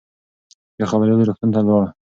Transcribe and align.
یو 0.79 0.87
خبریال 0.91 1.21
روغتون 1.27 1.49
ته 1.53 1.59
ولاړ. 1.63 1.87